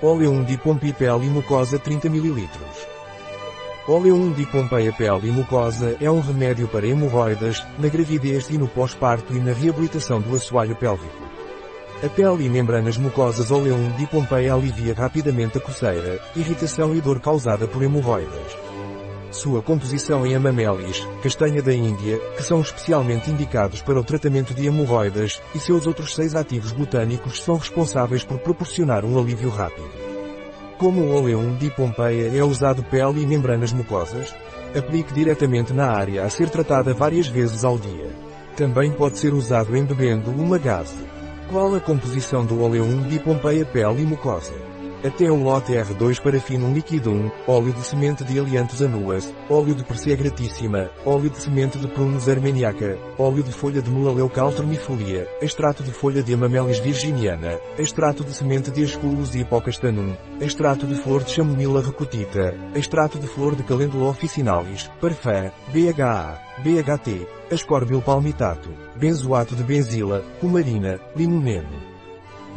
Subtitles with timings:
[0.00, 2.48] Oleum de Pompeia pele e mucosa 30 ml.
[3.88, 8.68] Oleum de Pompeia pele e mucosa é um remédio para hemorroidas, na gravidez e no
[8.68, 11.28] pós-parto e na reabilitação do assoalho pélvico.
[12.00, 17.18] A pele e membranas mucosas Oleum de Pompeia alivia rapidamente a coceira, irritação e dor
[17.18, 18.67] causada por hemorroidas.
[19.30, 24.66] Sua composição em amamelis, castanha da Índia, que são especialmente indicados para o tratamento de
[24.66, 29.88] hemorroidas, e seus outros seis ativos botânicos são responsáveis por proporcionar um alívio rápido.
[30.78, 34.34] Como o oleum de Pompeia é usado pele e membranas mucosas?
[34.76, 38.10] Aplique diretamente na área a ser tratada várias vezes ao dia.
[38.56, 40.96] Também pode ser usado embebendo uma gase.
[41.50, 44.67] Qual a composição do oleum de Pompeia pele e mucosa?
[45.04, 50.16] Até o lote R2 parafino liquidum, óleo de semente de aliantos anuas, óleo de persea
[50.16, 55.92] gratíssima, óleo de semente de prunus armeniaca, óleo de folha de mulaleucal termifolia, extrato de
[55.92, 61.80] folha de amamelis virginiana, extrato de semente de asculus hipocastanum, extrato de flor de chamomila
[61.80, 70.24] recutita, extrato de flor de calendula officinalis, parfum, BHA, BHT, ascorbil palmitato, benzoato de benzila,
[70.40, 71.87] cumarina, limoneno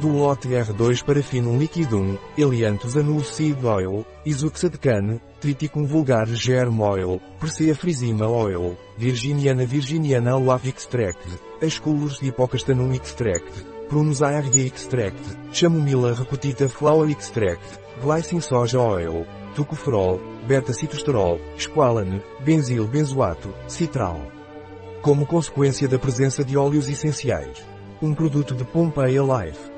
[0.00, 7.74] do lote R2 Parafinum liquidum, Elianthus anus seed oil, Isoxadecane, Triticum vulgar germ oil, Persea
[7.74, 11.26] frisima oil, Virginiana virginiana aloe extract,
[11.62, 13.52] Asculus hipocastanum extract,
[13.88, 15.20] Prunus ARG extract,
[15.52, 24.20] Chamomila recutita flower extract, Glycine soja oil, Tucoferol, beta-citosterol, Squalane, benzil benzoato, citral.
[25.02, 27.64] Como consequência da presença de óleos essenciais.
[28.00, 29.77] Um produto de Pompeia Life.